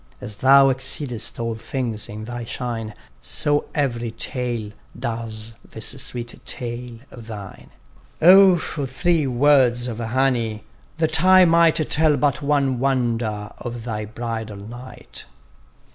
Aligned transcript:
As 0.19 0.37
thou 0.37 0.69
exceedest 0.69 1.39
all 1.39 1.53
things 1.53 2.09
in 2.09 2.25
thy 2.25 2.43
shine, 2.43 2.95
So 3.21 3.65
every 3.75 4.09
tale, 4.09 4.71
does 4.99 5.53
this 5.63 5.89
sweet 6.03 6.43
tale 6.43 6.97
of 7.11 7.27
thine. 7.27 7.69
O 8.19 8.57
for 8.57 8.87
three 8.87 9.27
words 9.27 9.87
of 9.87 9.99
honey, 9.99 10.63
that 10.97 11.23
I 11.23 11.45
might 11.45 11.75
Tell 11.91 12.17
but 12.17 12.41
one 12.41 12.79
wonder 12.79 13.51
of 13.59 13.83
thy 13.83 14.05
bridal 14.05 14.57
night! 14.57 15.27